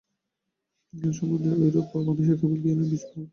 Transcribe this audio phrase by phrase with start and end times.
[0.93, 3.29] জ্ঞান সম্বন্ধেও ঐরূপ, মানুষে কেবল জ্ঞানের বীজ-ভাব আছে।